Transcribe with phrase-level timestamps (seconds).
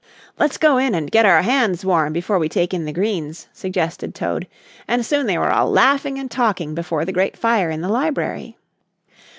[0.39, 4.15] "Let's go in and get our hands warm before we take in the greens," suggested
[4.15, 4.47] Toad,
[4.87, 8.57] and soon they were all laughing and talking before the great fire in the library.